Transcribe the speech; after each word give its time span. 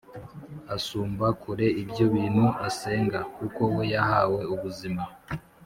Asumba 0.75 1.25
kure 1.41 1.67
ibyo 1.81 2.05
bintu 2.13 2.45
asenga, 2.67 3.19
kuko 3.37 3.61
we 3.73 3.83
yahawe 3.93 4.41
ubuzima, 4.53 5.03